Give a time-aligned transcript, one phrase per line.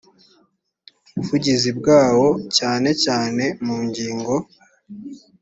[1.27, 4.33] vugizi bawo cyane cyane mu ngingo